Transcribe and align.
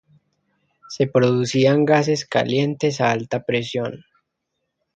Se 0.89 1.05
producían 1.05 1.85
gases 1.85 2.25
calientes 2.25 3.01
a 3.01 3.11
alta 3.11 3.43
presión. 3.43 4.03